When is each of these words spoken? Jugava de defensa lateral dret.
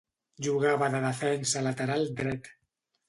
Jugava 0.47 0.87
de 0.95 1.01
defensa 1.05 1.63
lateral 1.67 2.09
dret. 2.23 2.51